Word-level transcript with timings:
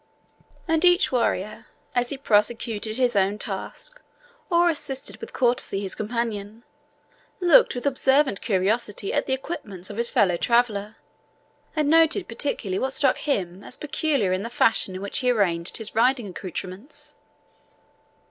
And 0.67 0.83
each 0.83 1.11
warrior, 1.11 1.67
as 1.93 2.09
he 2.09 2.17
prosecuted 2.17 2.97
his 2.97 3.15
own 3.15 3.37
task, 3.37 4.01
or 4.49 4.67
assisted 4.67 5.17
with 5.21 5.31
courtesy 5.31 5.79
his 5.81 5.93
companion, 5.93 6.63
looked 7.39 7.75
with 7.75 7.85
observant 7.85 8.41
curiosity 8.41 9.13
at 9.13 9.27
the 9.27 9.33
equipments 9.33 9.91
of 9.91 9.97
his 9.97 10.09
fellow 10.09 10.37
traveller, 10.37 10.95
and 11.75 11.87
noted 11.87 12.27
particularly 12.27 12.79
what 12.79 12.93
struck 12.93 13.17
him 13.17 13.63
as 13.63 13.77
peculiar 13.77 14.33
in 14.33 14.41
the 14.41 14.49
fashion 14.49 14.95
in 14.95 15.03
which 15.03 15.19
he 15.19 15.29
arranged 15.29 15.77
his 15.77 15.93
riding 15.93 16.25
accoutrements. 16.29 17.13